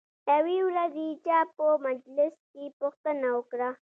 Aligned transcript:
یوې 0.35 0.57
ورځې 0.67 1.07
چا 1.25 1.39
په 1.55 1.65
مجلس 1.85 2.35
کې 2.51 2.65
پوښتنه 2.79 3.27
وکړه. 3.37 3.69